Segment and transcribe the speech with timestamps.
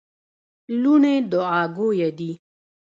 [0.81, 2.31] لوڼي دوعا ګویه دي.